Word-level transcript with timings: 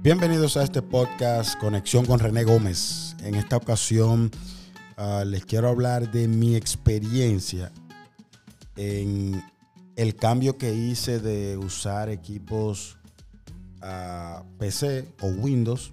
Bienvenidos 0.00 0.56
a 0.56 0.62
este 0.62 0.80
podcast 0.80 1.58
Conexión 1.58 2.06
con 2.06 2.20
René 2.20 2.44
Gómez. 2.44 3.16
En 3.24 3.34
esta 3.34 3.56
ocasión 3.56 4.30
uh, 4.96 5.24
les 5.24 5.44
quiero 5.44 5.68
hablar 5.68 6.12
de 6.12 6.28
mi 6.28 6.54
experiencia 6.54 7.72
en 8.76 9.42
el 9.96 10.14
cambio 10.14 10.56
que 10.56 10.72
hice 10.72 11.18
de 11.18 11.56
usar 11.56 12.10
equipos 12.10 12.96
uh, 13.82 14.44
PC 14.58 15.12
o 15.20 15.26
Windows. 15.26 15.92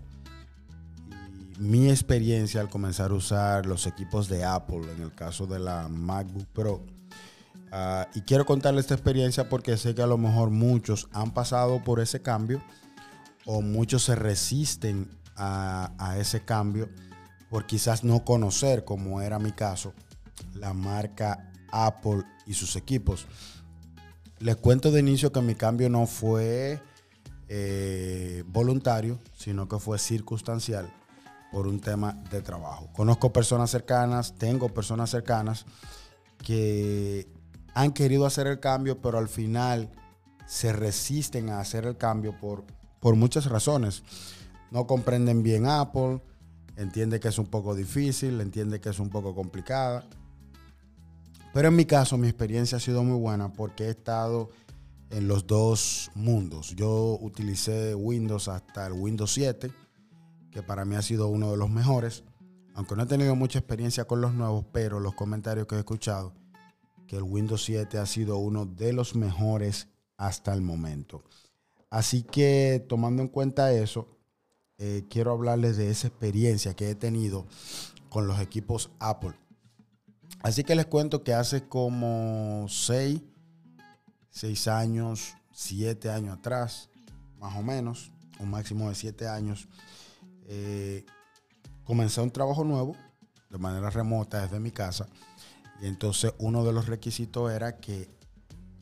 Mi 1.58 1.90
experiencia 1.90 2.62
al 2.62 2.70
comenzar 2.70 3.10
a 3.10 3.16
usar 3.16 3.66
los 3.66 3.88
equipos 3.88 4.30
de 4.30 4.46
Apple, 4.46 4.84
en 4.96 5.02
el 5.02 5.16
caso 5.16 5.48
de 5.48 5.58
la 5.58 5.88
MacBook 5.88 6.46
Pro. 6.54 6.86
Uh, 7.72 8.06
y 8.14 8.22
quiero 8.22 8.46
contarles 8.46 8.86
esta 8.86 8.94
experiencia 8.94 9.50
porque 9.50 9.76
sé 9.78 9.96
que 9.96 10.04
a 10.04 10.08
lo 10.08 10.20
mejor 10.20 10.52
muchos 10.52 11.10
han 11.12 11.34
pasado 11.34 11.84
por 11.84 12.00
ese 12.00 12.22
cambio 12.22 12.62
o 13.46 13.62
muchos 13.62 14.04
se 14.04 14.16
resisten 14.16 15.10
a, 15.36 15.92
a, 15.98 16.18
ese 16.18 16.44
cambio 16.44 16.90
por 17.50 17.66
quizás 17.66 18.04
no 18.04 18.24
conocer, 18.24 18.84
como 18.84 19.22
era 19.22 19.40
mi 19.40 19.52
caso, 19.52 19.94
la 20.54 20.74
marca 20.74 21.52
Apple 21.72 22.24
y 22.46 22.54
sus 22.54 22.76
equipos. 22.76 23.28
Les 24.40 24.56
cuento 24.56 24.92
de 24.92 25.00
inicio 25.00 25.32
que 25.32 25.42
mi 25.42 25.56
cambio 25.56 25.90
no 25.90 26.08
fue 26.08 26.82
eh, 27.48 28.44
voluntario, 28.48 29.20
sino 29.34 29.68
que 29.68 29.78
fue 29.80 30.00
circunstancial 30.00 30.92
por 31.52 31.68
un 31.68 31.80
tema 31.80 32.14
de 32.32 32.42
trabajo. 32.42 32.90
Conozco 32.92 33.32
personas 33.32 33.70
cercanas, 33.70 34.36
tengo 34.36 34.70
personas 34.70 35.12
cercanas 35.12 35.66
que 36.44 37.28
han 37.74 37.92
querido 37.92 38.26
hacer 38.26 38.48
el 38.48 38.60
cambio, 38.60 39.00
pero 39.02 39.18
al 39.18 39.30
final 39.30 39.92
se 40.48 40.74
resisten 40.74 41.50
a 41.50 41.60
hacer 41.60 41.86
el 41.86 41.98
cambio 41.98 42.38
por 42.40 42.66
por 43.06 43.16
muchas 43.16 43.46
razones. 43.46 44.02
No 44.72 44.88
comprenden 44.88 45.44
bien 45.44 45.68
Apple, 45.68 46.24
entiende 46.76 47.20
que 47.20 47.28
es 47.28 47.38
un 47.38 47.46
poco 47.46 47.76
difícil, 47.76 48.42
entiende 48.42 48.82
que 48.82 48.90
es 48.90 48.98
un 48.98 49.12
poco 49.12 49.36
complicada. 49.36 50.08
Pero 51.54 51.68
en 51.68 51.76
mi 51.76 51.86
caso, 51.86 52.18
mi 52.18 52.28
experiencia 52.28 52.78
ha 52.78 52.82
sido 52.82 53.04
muy 53.04 53.20
buena 53.20 53.54
porque 53.54 53.84
he 53.84 53.90
estado 53.92 54.50
en 55.12 55.28
los 55.28 55.46
dos 55.46 56.10
mundos. 56.16 56.76
Yo 56.76 57.20
utilicé 57.22 57.94
Windows 57.94 58.48
hasta 58.48 58.88
el 58.88 58.94
Windows 58.94 59.32
7, 59.34 59.72
que 60.50 60.64
para 60.64 60.84
mí 60.84 60.96
ha 60.96 61.04
sido 61.04 61.28
uno 61.28 61.52
de 61.52 61.58
los 61.58 61.70
mejores. 61.70 62.24
Aunque 62.74 62.96
no 62.96 63.04
he 63.04 63.06
tenido 63.06 63.36
mucha 63.36 63.60
experiencia 63.60 64.06
con 64.06 64.20
los 64.20 64.34
nuevos, 64.34 64.66
pero 64.72 65.00
los 65.00 65.14
comentarios 65.14 65.68
que 65.68 65.76
he 65.76 65.78
escuchado, 65.78 66.34
que 67.06 67.18
el 67.18 67.24
Windows 67.24 67.66
7 67.66 68.00
ha 68.00 68.08
sido 68.08 68.40
uno 68.40 68.66
de 68.66 68.94
los 68.94 69.14
mejores 69.14 69.90
hasta 70.18 70.56
el 70.56 70.64
momento. 70.64 71.24
Así 71.96 72.24
que 72.24 72.86
tomando 72.90 73.22
en 73.22 73.30
cuenta 73.30 73.72
eso, 73.72 74.06
eh, 74.80 75.06
quiero 75.10 75.32
hablarles 75.32 75.78
de 75.78 75.90
esa 75.90 76.08
experiencia 76.08 76.74
que 76.74 76.90
he 76.90 76.96
tenido 76.96 77.48
con 78.10 78.28
los 78.28 78.42
equipos 78.42 78.92
Apple. 79.00 79.32
Así 80.42 80.66
que 80.66 80.76
les 80.76 80.88
cuento 80.88 81.24
que 81.24 81.34
hace 81.34 81.70
como 81.70 82.66
6, 82.68 83.22
6 84.30 84.68
años, 84.68 85.36
7 85.54 86.10
años 86.10 86.38
atrás, 86.38 86.90
más 87.40 87.56
o 87.56 87.64
menos, 87.64 88.12
un 88.42 88.50
máximo 88.50 88.90
de 88.90 88.96
7 88.96 89.30
años, 89.30 89.70
eh, 90.48 91.06
comencé 91.86 92.20
un 92.20 92.32
trabajo 92.32 92.66
nuevo 92.66 92.98
de 93.50 93.58
manera 93.58 93.90
remota 93.90 94.42
desde 94.42 94.60
mi 94.60 94.72
casa. 94.72 95.08
Y 95.82 95.86
entonces 95.86 96.34
uno 96.40 96.66
de 96.66 96.74
los 96.74 96.88
requisitos 96.88 97.54
era 97.54 97.78
que 97.78 98.10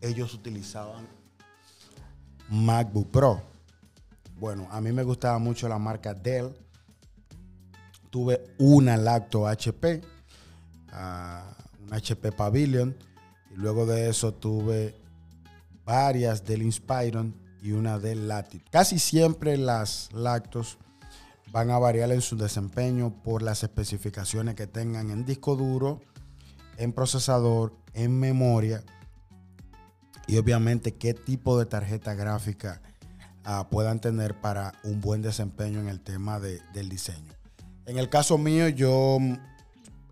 ellos 0.01 0.33
utilizaban 0.33 1.05
MacBook 2.53 3.09
Pro. 3.09 3.41
Bueno, 4.39 4.67
a 4.69 4.79
mí 4.79 4.91
me 4.91 5.01
gustaba 5.01 5.39
mucho 5.39 5.67
la 5.67 5.79
marca 5.79 6.13
Dell. 6.13 6.53
Tuve 8.11 8.45
una 8.59 8.95
Lacto 8.95 9.47
HP, 9.47 10.01
uh, 10.91 11.83
un 11.83 11.93
HP 11.93 12.31
Pavilion, 12.31 12.95
y 13.51 13.55
luego 13.55 13.87
de 13.87 14.07
eso 14.07 14.35
tuve 14.35 14.95
varias 15.83 16.45
Dell 16.45 16.61
Inspiron 16.61 17.33
y 17.63 17.71
una 17.71 17.97
Dell 17.97 18.27
Latitude. 18.27 18.69
Casi 18.69 18.99
siempre 18.99 19.57
las 19.57 20.11
Lactos 20.13 20.77
van 21.51 21.71
a 21.71 21.79
variar 21.79 22.11
en 22.11 22.21
su 22.21 22.37
desempeño 22.37 23.15
por 23.23 23.41
las 23.41 23.63
especificaciones 23.63 24.53
que 24.53 24.67
tengan 24.67 25.09
en 25.09 25.25
disco 25.25 25.55
duro, 25.55 26.01
en 26.77 26.93
procesador, 26.93 27.73
en 27.95 28.19
memoria 28.19 28.83
y 30.27 30.37
obviamente 30.37 30.95
qué 30.95 31.13
tipo 31.13 31.59
de 31.59 31.65
tarjeta 31.65 32.13
gráfica 32.13 32.81
uh, 33.45 33.69
puedan 33.69 33.99
tener 33.99 34.39
para 34.39 34.73
un 34.83 35.01
buen 35.01 35.21
desempeño 35.21 35.79
en 35.79 35.89
el 35.89 36.01
tema 36.01 36.39
de, 36.39 36.61
del 36.73 36.89
diseño. 36.89 37.33
En 37.85 37.97
el 37.97 38.09
caso 38.09 38.37
mío, 38.37 38.69
yo 38.69 39.17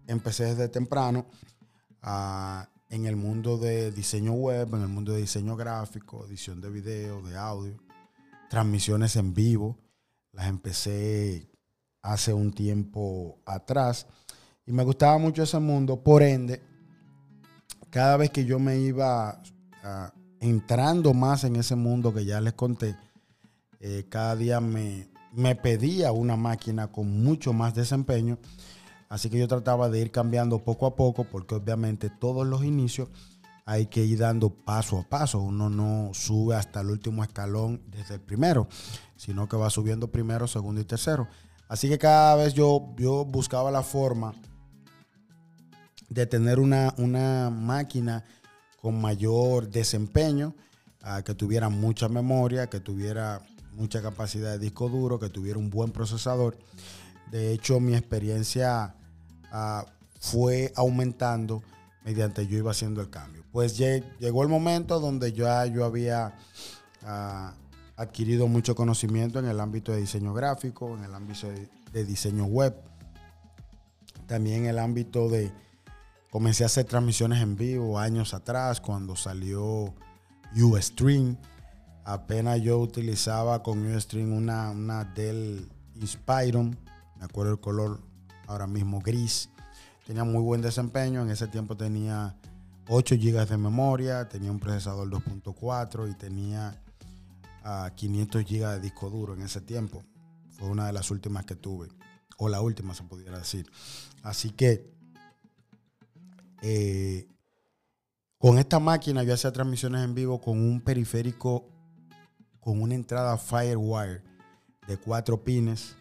empecé 0.08 0.46
desde 0.46 0.68
temprano 0.68 1.26
uh, 2.04 2.64
en 2.90 3.06
el 3.06 3.16
mundo 3.16 3.58
de 3.58 3.92
diseño 3.92 4.34
web, 4.34 4.74
en 4.76 4.82
el 4.82 4.90
mundo 4.90 5.14
de 5.14 5.22
diseño 5.22 5.56
gráfico, 5.56 6.26
edición 6.28 6.60
de 6.60 6.70
video, 6.70 7.22
de 7.22 7.38
audio, 7.38 7.78
transmisiones 8.50 9.16
en 9.16 9.34
vivo. 9.34 9.78
Las 10.34 10.48
empecé 10.48 11.50
hace 12.02 12.34
un 12.34 12.52
tiempo 12.52 13.40
atrás 13.46 14.08
y 14.66 14.74
me 14.74 14.84
gustaba 14.84 15.18
mucho 15.18 15.44
ese 15.44 15.60
mundo. 15.60 16.04
Por 16.04 16.22
ende, 16.24 16.62
cada 17.90 18.18
vez 18.18 18.30
que 18.30 18.44
yo 18.44 18.60
me 18.60 18.78
iba 18.78 19.42
entrando 20.40 21.14
más 21.14 21.44
en 21.44 21.56
ese 21.56 21.76
mundo 21.76 22.14
que 22.14 22.26
ya 22.26 22.42
les 22.42 22.54
conté, 22.54 22.96
eh, 23.80 24.06
cada 24.10 24.36
día 24.36 24.60
me, 24.60 25.10
me 25.32 25.56
pedía 25.56 26.12
una 26.12 26.36
máquina 26.36 26.88
con 26.88 27.24
mucho 27.24 27.54
más 27.54 27.74
desempeño. 27.74 28.38
Así 29.10 29.30
que 29.30 29.38
yo 29.38 29.48
trataba 29.48 29.90
de 29.90 30.00
ir 30.00 30.12
cambiando 30.12 30.60
poco 30.60 30.86
a 30.86 30.96
poco, 30.96 31.26
porque 31.26 31.56
obviamente 31.56 32.10
todos 32.10 32.48
los 32.48 32.64
inicios 32.64 33.10
hay 33.66 33.88
que 33.88 34.04
ir 34.04 34.20
dando 34.20 34.50
paso 34.50 35.00
a 35.00 35.04
paso. 35.04 35.40
Uno 35.40 35.70
no 35.70 36.12
sube 36.14 36.56
hasta 36.56 36.82
el 36.82 36.90
último 36.90 37.24
escalón 37.24 37.82
desde 37.88 38.16
el 38.16 38.22
primero, 38.22 38.68
sino 39.16 39.48
que 39.48 39.58
va 39.58 39.70
subiendo 39.70 40.12
primero, 40.12 40.48
segundo 40.48 40.82
y 40.82 40.86
tercero. 40.86 41.28
Así 41.68 41.88
que 41.88 41.98
cada 41.98 42.36
vez 42.36 42.54
yo, 42.54 42.94
yo 42.98 43.26
buscaba 43.26 43.72
la 43.72 43.84
forma 43.84 44.34
de 46.10 46.26
tener 46.26 46.60
una, 46.60 46.94
una 46.98 47.50
máquina 47.50 48.26
con 48.82 49.00
mayor 49.00 49.70
desempeño, 49.70 50.56
que 51.26 51.34
tuviera 51.34 51.70
mucha 51.70 52.10
memoria, 52.10 52.68
que 52.70 52.80
tuviera 52.80 53.42
mucha 53.74 54.02
capacidad 54.02 54.52
de 54.52 54.60
disco 54.60 54.90
duro, 54.90 55.20
que 55.20 55.30
tuviera 55.30 55.58
un 55.58 55.70
buen 55.70 55.92
procesador. 55.92 56.58
De 57.32 57.54
hecho, 57.54 57.80
mi 57.80 57.96
experiencia 57.96 58.96
uh, 59.54 59.90
fue 60.20 60.72
aumentando 60.76 61.64
mediante 62.04 62.46
yo 62.46 62.58
iba 62.58 62.72
haciendo 62.72 63.02
el 63.02 63.10
cambio. 63.10 63.44
Pues 63.52 63.78
llegó 63.78 64.44
el 64.44 64.50
momento 64.50 65.00
donde 65.00 65.32
ya 65.32 65.66
yo 65.66 65.86
había 65.86 66.38
uh, 67.04 67.52
adquirido 67.96 68.48
mucho 68.48 68.76
conocimiento 68.76 69.40
en 69.40 69.46
el 69.46 69.60
ámbito 69.60 69.92
de 69.92 70.02
diseño 70.02 70.34
gráfico, 70.34 70.98
en 70.98 71.04
el 71.04 71.14
ámbito 71.14 71.48
de, 71.48 71.70
de 71.94 72.06
diseño 72.06 72.46
web, 72.46 72.76
también 74.28 74.64
en 74.64 74.70
el 74.72 74.80
ámbito 74.80 75.30
de, 75.30 75.52
Comencé 76.32 76.64
a 76.64 76.68
hacer 76.68 76.86
transmisiones 76.86 77.42
en 77.42 77.58
vivo 77.58 78.00
años 78.00 78.34
atrás 78.34 78.80
cuando 78.80 79.18
salió 79.18 79.94
Ustream. 80.56 81.36
Apenas 82.06 82.62
yo 82.62 82.80
utilizaba 82.80 83.62
con 83.62 83.86
Ustream 83.86 84.32
una, 84.32 84.72
una 84.72 85.04
Dell 85.04 85.68
Inspiron. 85.96 86.80
Me 87.18 87.26
acuerdo 87.26 87.52
el 87.52 87.60
color 87.60 88.00
ahora 88.48 88.66
mismo 88.66 89.02
gris. 89.02 89.50
Tenía 90.08 90.24
muy 90.24 90.42
buen 90.42 90.62
desempeño. 90.62 91.22
En 91.22 91.32
ese 91.32 91.48
tiempo 91.48 91.76
tenía 91.76 92.34
8 92.88 93.16
GB 93.16 93.46
de 93.46 93.58
memoria, 93.58 94.30
tenía 94.30 94.52
un 94.52 94.60
procesador 94.62 95.10
2.4 95.10 96.10
y 96.10 96.16
tenía 96.16 96.82
uh, 97.66 97.94
500 97.94 98.46
GB 98.46 98.70
de 98.70 98.80
disco 98.80 99.10
duro 99.10 99.34
en 99.34 99.42
ese 99.42 99.60
tiempo. 99.60 100.02
Fue 100.52 100.70
una 100.70 100.88
de 100.88 100.94
las 100.94 101.12
últimas 101.12 101.44
que 101.44 101.56
tuve, 101.56 101.90
o 102.38 102.48
la 102.48 102.62
última 102.62 102.94
se 102.94 103.04
pudiera 103.04 103.38
decir. 103.38 103.70
Así 104.24 104.52
que 104.52 105.01
eh, 106.62 107.28
con 108.38 108.58
esta 108.58 108.80
máquina 108.80 109.24
yo 109.24 109.34
hacía 109.34 109.52
transmisiones 109.52 110.04
en 110.04 110.16
vivo 110.16 110.40
con 110.42 110.58
un 110.60 110.82
periférico 110.82 111.68
con 112.60 112.82
una 112.82 112.96
entrada 112.96 113.38
Firewire 113.38 114.24
de 114.88 114.98
cuatro 114.98 115.44
pines. 115.44 115.96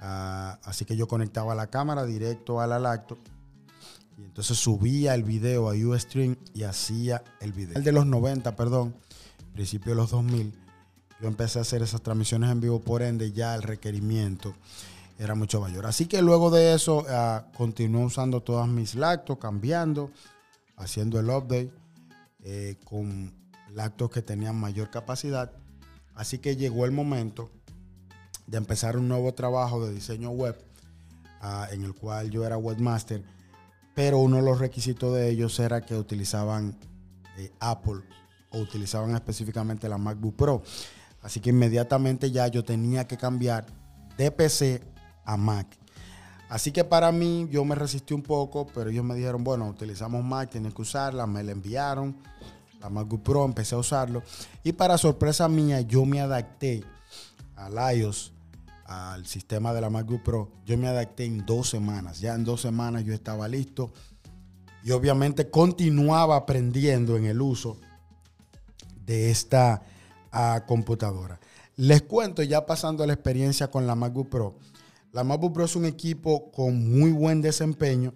Uh, 0.00 0.56
así 0.64 0.84
que 0.84 0.96
yo 0.96 1.06
conectaba 1.06 1.54
la 1.54 1.66
cámara 1.66 2.06
directo 2.06 2.60
a 2.60 2.66
la 2.66 2.78
lacto. 2.78 3.18
Y 4.16 4.24
entonces 4.24 4.58
subía 4.58 5.14
el 5.14 5.24
video 5.24 5.68
a 5.68 5.74
Ustream 5.74 6.36
y 6.54 6.62
hacía 6.62 7.22
el 7.40 7.52
video. 7.52 7.76
El 7.76 7.84
de 7.84 7.92
los 7.92 8.06
90, 8.06 8.56
perdón, 8.56 8.94
principio 9.52 9.92
de 9.92 9.96
los 9.96 10.10
2000. 10.10 10.54
Yo 11.20 11.28
empecé 11.28 11.58
a 11.58 11.62
hacer 11.62 11.82
esas 11.82 12.02
transmisiones 12.02 12.50
en 12.50 12.60
vivo, 12.60 12.80
por 12.80 13.02
ende 13.02 13.32
ya 13.32 13.54
el 13.54 13.62
requerimiento 13.62 14.54
era 15.20 15.34
mucho 15.34 15.60
mayor. 15.60 15.84
Así 15.84 16.06
que 16.06 16.22
luego 16.22 16.50
de 16.50 16.72
eso 16.74 17.00
uh, 17.00 17.52
continué 17.54 18.04
usando 18.06 18.40
todas 18.42 18.66
mis 18.66 18.94
lactos, 18.94 19.36
cambiando, 19.36 20.10
haciendo 20.76 21.20
el 21.20 21.28
update 21.28 21.70
eh, 22.42 22.76
con 22.84 23.34
lactos 23.68 24.10
que 24.10 24.22
tenían 24.22 24.56
mayor 24.56 24.90
capacidad. 24.90 25.52
Así 26.14 26.38
que 26.38 26.56
llegó 26.56 26.86
el 26.86 26.92
momento 26.92 27.50
de 28.46 28.56
empezar 28.56 28.96
un 28.96 29.08
nuevo 29.08 29.34
trabajo 29.34 29.84
de 29.84 29.92
diseño 29.92 30.30
web, 30.30 30.56
en 31.70 31.84
el 31.84 31.94
cual 31.94 32.30
yo 32.30 32.44
era 32.44 32.56
webmaster, 32.56 33.22
pero 33.94 34.18
uno 34.18 34.36
de 34.36 34.42
los 34.42 34.58
requisitos 34.58 35.14
de 35.14 35.28
ellos 35.28 35.58
era 35.60 35.82
que 35.82 35.96
utilizaban 35.96 36.76
eh, 37.36 37.52
Apple 37.60 38.00
o 38.50 38.58
utilizaban 38.58 39.14
específicamente 39.14 39.88
la 39.88 39.98
MacBook 39.98 40.34
Pro. 40.34 40.62
Así 41.22 41.40
que 41.40 41.50
inmediatamente 41.50 42.30
ya 42.30 42.48
yo 42.48 42.64
tenía 42.64 43.06
que 43.06 43.16
cambiar 43.16 43.66
de 44.16 44.30
PC 44.30 44.82
a 45.24 45.36
Mac. 45.36 45.66
Así 46.48 46.72
que 46.72 46.82
para 46.82 47.12
mí 47.12 47.48
yo 47.50 47.64
me 47.64 47.76
resistí 47.76 48.12
un 48.12 48.22
poco, 48.22 48.66
pero 48.66 48.90
ellos 48.90 49.04
me 49.04 49.14
dijeron, 49.14 49.44
bueno, 49.44 49.68
utilizamos 49.68 50.24
Mac, 50.24 50.50
tienes 50.50 50.74
que 50.74 50.82
usarla, 50.82 51.26
me 51.26 51.44
la 51.44 51.52
enviaron, 51.52 52.16
la 52.80 52.88
MacBook 52.90 53.22
Pro, 53.22 53.44
empecé 53.44 53.76
a 53.76 53.78
usarlo. 53.78 54.22
Y 54.64 54.72
para 54.72 54.98
sorpresa 54.98 55.48
mía, 55.48 55.80
yo 55.82 56.04
me 56.04 56.20
adapté 56.20 56.82
al 57.54 57.96
iOS, 57.96 58.32
al 58.84 59.26
sistema 59.26 59.72
de 59.72 59.80
la 59.80 59.90
MacBook 59.90 60.22
Pro. 60.22 60.50
Yo 60.66 60.76
me 60.76 60.88
adapté 60.88 61.24
en 61.24 61.46
dos 61.46 61.68
semanas. 61.68 62.20
Ya 62.20 62.34
en 62.34 62.44
dos 62.44 62.62
semanas 62.62 63.04
yo 63.04 63.14
estaba 63.14 63.46
listo. 63.46 63.92
Y 64.82 64.90
obviamente 64.92 65.50
continuaba 65.50 66.36
aprendiendo 66.36 67.16
en 67.16 67.26
el 67.26 67.40
uso 67.40 67.76
de 69.06 69.30
esta 69.30 69.82
ah, 70.32 70.64
computadora. 70.66 71.38
Les 71.76 72.02
cuento 72.02 72.42
ya 72.42 72.66
pasando 72.66 73.06
la 73.06 73.12
experiencia 73.12 73.70
con 73.70 73.86
la 73.86 73.94
MacBook 73.94 74.28
Pro. 74.28 74.58
La 75.12 75.24
MacBook 75.24 75.54
Pro 75.54 75.64
es 75.64 75.74
un 75.74 75.86
equipo 75.86 76.52
con 76.52 76.88
muy 76.88 77.10
buen 77.10 77.42
desempeño. 77.42 78.14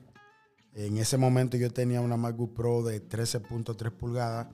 En 0.75 0.97
ese 0.97 1.17
momento 1.17 1.57
yo 1.57 1.69
tenía 1.71 2.01
una 2.01 2.17
MacBook 2.17 2.55
Pro 2.55 2.85
de 2.85 3.07
13.3 3.07 3.91
pulgadas 3.91 4.47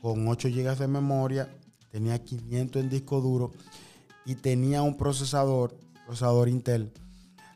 con 0.00 0.28
8 0.28 0.50
GB 0.50 0.76
de 0.76 0.86
memoria, 0.86 1.48
tenía 1.90 2.22
500 2.22 2.82
en 2.82 2.90
disco 2.90 3.20
duro 3.20 3.50
y 4.24 4.36
tenía 4.36 4.82
un 4.82 4.96
procesador, 4.96 5.76
procesador 6.06 6.48
Intel 6.48 6.92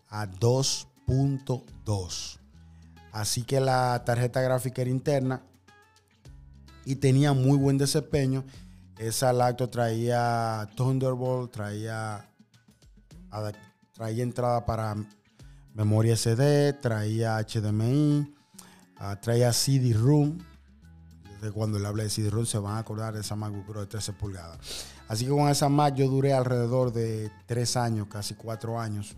a 0.08 0.26
2.2. 0.26 2.38
Así 3.12 3.42
que 3.42 3.60
la 3.60 4.02
tarjeta 4.04 4.40
gráfica 4.40 4.82
era 4.82 4.90
interna 4.90 5.44
y 6.84 6.96
tenía 6.96 7.34
muy 7.34 7.56
buen 7.56 7.78
desempeño. 7.78 8.44
Esa 8.98 9.32
lacto 9.32 9.70
traía 9.70 10.68
Thunderbolt, 10.74 11.52
traía, 11.52 12.28
traía 13.98 14.22
entrada 14.22 14.64
para 14.64 14.94
memoria 15.74 16.16
SD, 16.16 16.74
traía 16.74 17.36
HDMI, 17.38 18.32
ah, 18.98 19.20
traía 19.20 19.52
CD-ROOM. 19.52 20.38
De 21.42 21.50
cuando 21.52 21.78
le 21.78 21.86
hablé 21.86 22.04
de 22.04 22.10
CD-ROOM 22.10 22.46
se 22.46 22.58
van 22.58 22.76
a 22.76 22.78
acordar 22.78 23.14
de 23.14 23.20
esa 23.20 23.34
MacBook 23.34 23.66
Pro 23.66 23.80
de 23.80 23.86
13 23.88 24.12
pulgadas. 24.12 24.58
Así 25.08 25.24
que 25.24 25.30
con 25.32 25.48
esa 25.48 25.68
Mac 25.68 25.96
yo 25.96 26.08
duré 26.08 26.32
alrededor 26.32 26.92
de 26.92 27.30
tres 27.46 27.76
años, 27.76 28.06
casi 28.08 28.34
cuatro 28.34 28.78
años. 28.78 29.16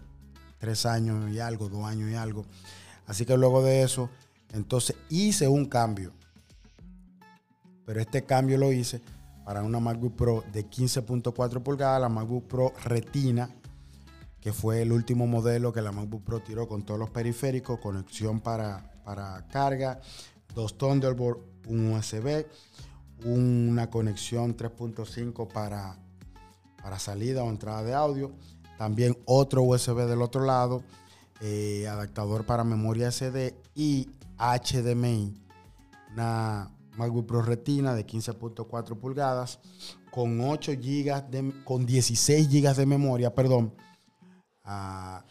Tres 0.58 0.86
años 0.86 1.30
y 1.30 1.40
algo, 1.40 1.68
dos 1.68 1.84
años 1.84 2.10
y 2.10 2.14
algo. 2.14 2.46
Así 3.06 3.26
que 3.26 3.36
luego 3.36 3.62
de 3.62 3.82
eso, 3.82 4.08
entonces 4.52 4.96
hice 5.10 5.46
un 5.46 5.66
cambio. 5.66 6.12
Pero 7.84 8.00
este 8.00 8.24
cambio 8.24 8.56
lo 8.56 8.72
hice 8.72 9.02
para 9.44 9.62
una 9.62 9.80
MacBook 9.80 10.16
Pro 10.16 10.44
de 10.52 10.64
15.4 10.64 11.62
pulgadas, 11.62 12.00
la 12.00 12.08
MacBook 12.08 12.46
Pro 12.46 12.72
Retina, 12.84 13.50
que 14.40 14.52
fue 14.52 14.82
el 14.82 14.92
último 14.92 15.26
modelo 15.26 15.72
que 15.72 15.82
la 15.82 15.92
MacBook 15.92 16.24
Pro 16.24 16.40
tiró 16.40 16.66
con 16.66 16.84
todos 16.84 16.98
los 16.98 17.10
periféricos, 17.10 17.78
conexión 17.78 18.40
para, 18.40 18.90
para 19.04 19.46
carga, 19.48 20.00
dos 20.54 20.78
Thunderbolt, 20.78 21.38
un 21.68 21.92
USB, 21.92 22.46
una 23.24 23.90
conexión 23.90 24.56
3.5 24.56 25.46
para, 25.52 25.98
para 26.82 26.98
salida 26.98 27.44
o 27.44 27.50
entrada 27.50 27.82
de 27.82 27.94
audio, 27.94 28.32
también 28.78 29.16
otro 29.26 29.62
USB 29.62 30.06
del 30.06 30.22
otro 30.22 30.44
lado, 30.44 30.82
eh, 31.42 31.86
adaptador 31.86 32.46
para 32.46 32.64
memoria 32.64 33.10
SD 33.10 33.54
y 33.74 34.08
HDMI, 34.38 35.34
una 36.12 36.70
MacBook 36.96 37.26
Pro 37.26 37.42
Retina 37.42 37.94
de 37.94 38.06
15.4 38.06 38.98
pulgadas 38.98 39.60
con 40.10 40.40
8 40.40 40.72
GB 40.72 41.30
de, 41.30 41.52
con 41.64 41.86
16 41.86 42.48
GB 42.48 42.74
de 42.74 42.86
memoria, 42.86 43.34
perdón. 43.34 43.72
Ah, 44.72 45.24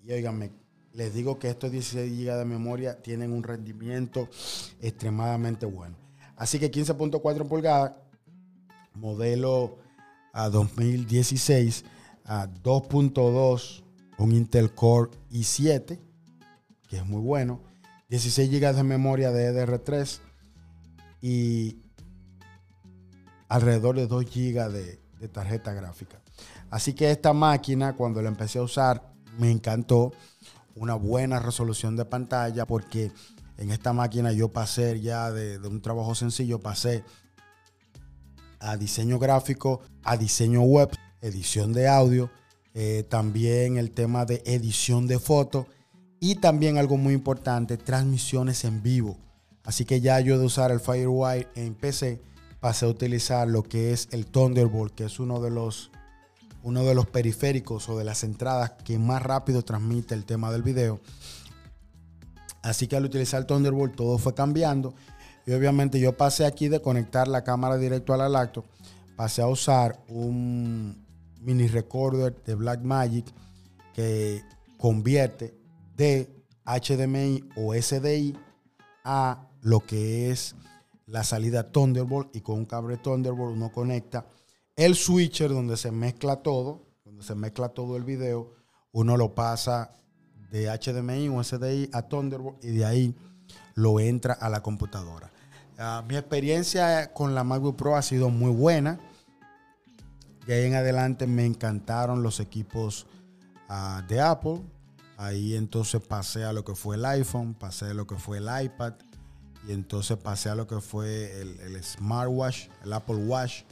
y 0.00 0.10
oiganme, 0.10 0.50
les 0.92 1.14
digo 1.14 1.38
que 1.38 1.48
estos 1.48 1.70
16 1.70 2.10
GB 2.10 2.36
de 2.36 2.44
memoria 2.44 3.00
tienen 3.00 3.32
un 3.32 3.44
rendimiento 3.44 4.28
extremadamente 4.82 5.66
bueno. 5.66 5.94
Así 6.34 6.58
que 6.58 6.68
15.4 6.68 7.46
pulgadas, 7.46 7.92
modelo 8.94 9.78
a 10.32 10.48
2016 10.48 11.84
a 12.24 12.48
2.2, 12.48 13.84
un 14.18 14.32
Intel 14.32 14.74
Core 14.74 15.12
i7, 15.30 16.00
que 16.88 16.96
es 16.96 17.06
muy 17.06 17.20
bueno, 17.20 17.60
16 18.08 18.50
GB 18.50 18.74
de 18.74 18.82
memoria 18.82 19.30
de 19.30 19.52
DDR3 19.52 20.18
y 21.22 21.78
alrededor 23.46 23.94
de 23.94 24.08
2 24.08 24.24
GB 24.24 24.72
de, 24.72 25.00
de 25.20 25.28
tarjeta 25.28 25.72
gráfica. 25.72 26.20
Así 26.70 26.94
que 26.94 27.10
esta 27.10 27.32
máquina, 27.32 27.94
cuando 27.94 28.20
la 28.22 28.28
empecé 28.28 28.58
a 28.58 28.62
usar, 28.62 29.12
me 29.38 29.50
encantó. 29.50 30.12
Una 30.74 30.94
buena 30.94 31.38
resolución 31.38 31.96
de 31.96 32.04
pantalla 32.04 32.66
porque 32.66 33.10
en 33.56 33.70
esta 33.70 33.94
máquina 33.94 34.32
yo 34.32 34.48
pasé 34.48 35.00
ya 35.00 35.30
de, 35.30 35.58
un 35.66 35.80
trabajo 35.80 36.14
sencillo, 36.14 36.60
pasé 36.60 37.02
a 38.60 38.76
diseño 38.76 39.18
gráfico, 39.18 39.80
a 40.02 40.18
diseño 40.18 40.60
web, 40.60 40.90
edición 41.22 41.72
de 41.72 41.88
audio, 41.88 42.30
eh, 42.74 43.06
también 43.08 43.78
el 43.78 43.90
tema 43.90 44.26
de 44.26 44.42
edición 44.44 45.06
de 45.06 45.18
fotos 45.18 45.66
y 46.20 46.36
también 46.36 46.76
algo 46.76 46.98
muy 46.98 47.14
importante, 47.14 47.78
transmisiones 47.78 48.64
en 48.64 48.82
vivo. 48.82 49.16
Así 49.64 49.84
que 49.84 50.00
ya 50.00 50.20
yo 50.20 50.38
de 50.38 50.44
usar 50.44 50.70
el 50.70 50.80
Firewire 50.80 51.48
en 51.54 51.74
PC 51.74 52.20
pasé 52.60 52.84
a 52.84 52.88
utilizar 52.88 53.48
lo 53.48 53.62
que 53.62 53.92
es 53.92 54.08
el 54.12 54.26
Thunderbolt, 54.26 54.94
que 54.94 55.04
es 55.04 55.18
uno 55.20 55.40
de 55.40 55.50
los 55.50 55.90
uno 56.66 56.82
de 56.82 56.96
los 56.96 57.06
periféricos 57.06 57.88
o 57.88 57.96
de 57.96 58.02
las 58.02 58.24
entradas 58.24 58.72
que 58.84 58.98
más 58.98 59.22
rápido 59.22 59.62
transmite 59.62 60.16
el 60.16 60.24
tema 60.24 60.50
del 60.50 60.64
video. 60.64 61.00
Así 62.60 62.88
que 62.88 62.96
al 62.96 63.04
utilizar 63.04 63.44
Thunderbolt 63.44 63.94
todo 63.94 64.18
fue 64.18 64.34
cambiando. 64.34 64.92
Y 65.46 65.52
obviamente 65.52 66.00
yo 66.00 66.16
pasé 66.16 66.44
aquí 66.44 66.66
de 66.66 66.82
conectar 66.82 67.28
la 67.28 67.44
cámara 67.44 67.76
directo 67.76 68.12
a 68.12 68.16
la 68.16 68.28
lacto. 68.28 68.64
Pasé 69.14 69.42
a 69.42 69.46
usar 69.46 70.02
un 70.08 71.06
mini 71.40 71.68
recorder 71.68 72.34
de 72.44 72.56
Blackmagic 72.56 73.26
que 73.94 74.42
convierte 74.76 75.56
de 75.96 76.28
HDMI 76.64 77.48
o 77.54 77.74
SDI 77.74 78.36
a 79.04 79.48
lo 79.62 79.86
que 79.86 80.32
es 80.32 80.56
la 81.06 81.22
salida 81.22 81.70
Thunderbolt 81.70 82.34
y 82.34 82.40
con 82.40 82.58
un 82.58 82.64
cable 82.64 82.96
Thunderbolt 82.96 83.54
uno 83.54 83.70
conecta 83.70 84.26
el 84.76 84.94
switcher 84.94 85.50
donde 85.50 85.76
se 85.76 85.90
mezcla 85.90 86.36
todo, 86.36 86.86
donde 87.04 87.24
se 87.24 87.34
mezcla 87.34 87.70
todo 87.70 87.96
el 87.96 88.04
video, 88.04 88.52
uno 88.92 89.16
lo 89.16 89.34
pasa 89.34 89.94
de 90.50 90.66
HDMI 90.68 91.28
o 91.28 91.42
SDI 91.42 91.90
a 91.92 92.02
Thunderbolt 92.02 92.62
y 92.62 92.68
de 92.68 92.84
ahí 92.84 93.14
lo 93.74 94.00
entra 94.00 94.34
a 94.34 94.48
la 94.48 94.62
computadora. 94.62 95.30
Ah, 95.78 96.04
mi 96.08 96.16
experiencia 96.16 97.12
con 97.12 97.34
la 97.34 97.44
MacBook 97.44 97.76
Pro 97.76 97.96
ha 97.96 98.02
sido 98.02 98.30
muy 98.30 98.50
buena. 98.50 98.98
De 100.46 100.54
ahí 100.54 100.64
en 100.66 100.74
adelante 100.74 101.26
me 101.26 101.44
encantaron 101.44 102.22
los 102.22 102.40
equipos 102.40 103.06
ah, 103.68 104.02
de 104.08 104.20
Apple. 104.20 104.62
Ahí 105.18 105.54
entonces 105.56 106.00
pasé 106.00 106.44
a 106.44 106.52
lo 106.52 106.64
que 106.64 106.74
fue 106.74 106.96
el 106.96 107.04
iPhone, 107.04 107.54
pasé 107.54 107.86
a 107.86 107.94
lo 107.94 108.06
que 108.06 108.16
fue 108.16 108.38
el 108.38 108.48
iPad 108.64 108.94
y 109.66 109.72
entonces 109.72 110.16
pasé 110.16 110.50
a 110.50 110.54
lo 110.54 110.66
que 110.66 110.80
fue 110.80 111.40
el, 111.40 111.82
smartwatch, 111.82 112.68
el 112.84 112.92
Apple 112.92 113.16
Watch, 113.16 113.62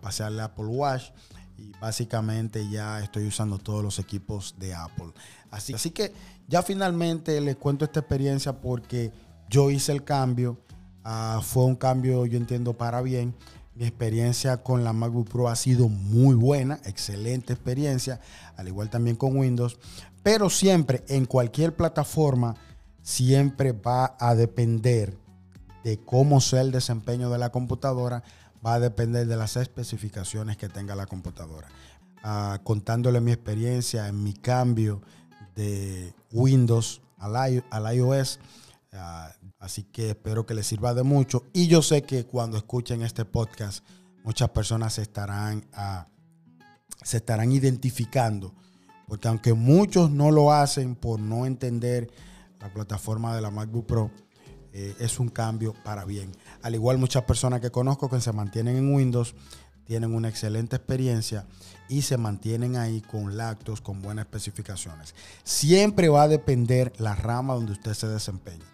pasé 0.00 0.24
al 0.24 0.38
Apple 0.40 0.66
Watch 0.66 1.10
y 1.56 1.72
básicamente 1.80 2.68
ya 2.70 3.00
estoy 3.00 3.26
usando 3.26 3.58
todos 3.58 3.82
los 3.82 3.98
equipos 3.98 4.54
de 4.58 4.74
Apple. 4.74 5.12
Así, 5.50 5.74
así 5.74 5.90
que 5.90 6.12
ya 6.46 6.62
finalmente 6.62 7.40
les 7.40 7.56
cuento 7.56 7.84
esta 7.84 8.00
experiencia 8.00 8.60
porque 8.60 9.12
yo 9.48 9.70
hice 9.70 9.92
el 9.92 10.04
cambio. 10.04 10.58
Ah, 11.04 11.40
fue 11.42 11.64
un 11.64 11.76
cambio, 11.76 12.26
yo 12.26 12.36
entiendo, 12.36 12.74
para 12.74 13.02
bien. 13.02 13.34
Mi 13.74 13.84
experiencia 13.84 14.56
con 14.62 14.82
la 14.82 14.92
MacBook 14.92 15.28
Pro 15.28 15.48
ha 15.48 15.56
sido 15.56 15.88
muy 15.88 16.34
buena, 16.34 16.80
excelente 16.84 17.52
experiencia, 17.52 18.20
al 18.56 18.66
igual 18.68 18.90
también 18.90 19.16
con 19.16 19.36
Windows. 19.36 19.78
Pero 20.22 20.50
siempre, 20.50 21.04
en 21.08 21.26
cualquier 21.26 21.76
plataforma, 21.76 22.56
siempre 23.02 23.72
va 23.72 24.16
a 24.18 24.34
depender 24.34 25.16
de 25.84 25.98
cómo 25.98 26.40
sea 26.40 26.60
el 26.60 26.72
desempeño 26.72 27.30
de 27.30 27.38
la 27.38 27.50
computadora, 27.50 28.22
va 28.64 28.74
a 28.74 28.80
depender 28.80 29.26
de 29.26 29.36
las 29.36 29.56
especificaciones 29.56 30.56
que 30.56 30.68
tenga 30.68 30.94
la 30.94 31.06
computadora. 31.06 31.68
Ah, 32.22 32.60
contándole 32.64 33.20
mi 33.20 33.32
experiencia 33.32 34.08
en 34.08 34.22
mi 34.22 34.34
cambio 34.34 35.02
de 35.54 36.12
Windows 36.32 37.00
al, 37.18 37.96
iOS. 37.96 38.40
Ah, 38.92 39.32
así 39.58 39.84
que 39.84 40.10
espero 40.10 40.46
que 40.46 40.54
les 40.54 40.66
sirva 40.66 40.94
de 40.94 41.02
mucho. 41.02 41.44
Y 41.52 41.68
yo 41.68 41.82
sé 41.82 42.02
que 42.02 42.26
cuando 42.26 42.56
escuchen 42.56 43.02
este 43.02 43.24
podcast, 43.24 43.84
muchas 44.24 44.50
personas 44.50 44.98
estarán 44.98 45.66
ah, 45.74 46.08
se 47.02 47.18
estarán 47.18 47.52
identificando, 47.52 48.54
porque 49.06 49.28
aunque 49.28 49.54
muchos 49.54 50.10
no 50.10 50.30
lo 50.30 50.52
hacen 50.52 50.94
por 50.94 51.20
no 51.20 51.46
entender 51.46 52.10
la 52.60 52.72
plataforma 52.72 53.34
de 53.34 53.40
la 53.40 53.50
MacBook 53.50 53.86
Pro, 53.86 54.10
eh, 54.72 54.94
es 54.98 55.18
un 55.18 55.28
cambio 55.28 55.74
para 55.84 56.04
bien. 56.04 56.32
Al 56.62 56.74
igual 56.74 56.98
muchas 56.98 57.24
personas 57.24 57.60
que 57.60 57.70
conozco 57.70 58.08
que 58.08 58.20
se 58.20 58.32
mantienen 58.32 58.76
en 58.76 58.94
Windows, 58.94 59.34
tienen 59.84 60.14
una 60.14 60.28
excelente 60.28 60.76
experiencia 60.76 61.46
y 61.88 62.02
se 62.02 62.18
mantienen 62.18 62.76
ahí 62.76 63.00
con 63.00 63.38
lactos, 63.38 63.80
con 63.80 64.02
buenas 64.02 64.26
especificaciones. 64.26 65.14
Siempre 65.44 66.10
va 66.10 66.24
a 66.24 66.28
depender 66.28 66.92
la 66.98 67.14
rama 67.14 67.54
donde 67.54 67.72
usted 67.72 67.94
se 67.94 68.06
desempeñe. 68.06 68.64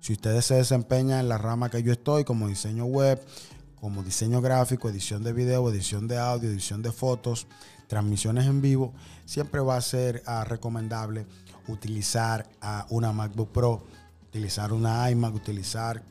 Si 0.00 0.14
usted 0.14 0.40
se 0.40 0.54
desempeña 0.54 1.20
en 1.20 1.28
la 1.28 1.36
rama 1.36 1.70
que 1.70 1.82
yo 1.82 1.92
estoy, 1.92 2.24
como 2.24 2.48
diseño 2.48 2.86
web, 2.86 3.22
como 3.78 4.02
diseño 4.02 4.40
gráfico, 4.40 4.88
edición 4.88 5.22
de 5.22 5.34
video, 5.34 5.68
edición 5.70 6.08
de 6.08 6.16
audio, 6.16 6.48
edición 6.48 6.80
de 6.80 6.92
fotos, 6.92 7.46
transmisiones 7.86 8.46
en 8.46 8.62
vivo, 8.62 8.94
siempre 9.26 9.60
va 9.60 9.76
a 9.76 9.80
ser 9.82 10.22
ah, 10.26 10.44
recomendable 10.44 11.26
utilizar 11.68 12.48
ah, 12.62 12.86
una 12.88 13.12
MacBook 13.12 13.52
Pro, 13.52 13.82
utilizar 14.34 14.72
una 14.72 15.08
iMac, 15.12 15.32
utilizar 15.32 16.02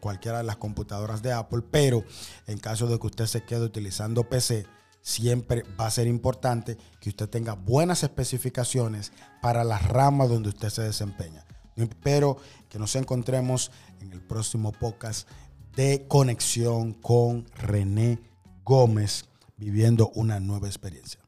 cualquiera 0.00 0.38
de 0.38 0.44
las 0.44 0.56
computadoras 0.56 1.20
de 1.20 1.34
Apple, 1.34 1.60
pero 1.70 2.04
en 2.46 2.58
caso 2.58 2.86
de 2.86 2.98
que 2.98 3.06
usted 3.06 3.26
se 3.26 3.42
quede 3.42 3.66
utilizando 3.66 4.24
PC, 4.24 4.66
siempre 5.02 5.62
va 5.78 5.86
a 5.86 5.90
ser 5.90 6.06
importante 6.06 6.78
que 7.00 7.10
usted 7.10 7.28
tenga 7.28 7.52
buenas 7.52 8.02
especificaciones 8.02 9.12
para 9.42 9.62
la 9.62 9.78
rama 9.78 10.26
donde 10.26 10.48
usted 10.48 10.70
se 10.70 10.82
desempeña. 10.82 11.44
Espero 11.76 12.38
que 12.70 12.78
nos 12.78 12.96
encontremos 12.96 13.70
en 14.00 14.10
el 14.10 14.22
próximo 14.22 14.72
podcast 14.72 15.28
de 15.74 16.06
conexión 16.08 16.94
con 16.94 17.44
René 17.56 18.18
Gómez, 18.64 19.26
viviendo 19.58 20.08
una 20.14 20.40
nueva 20.40 20.66
experiencia. 20.66 21.25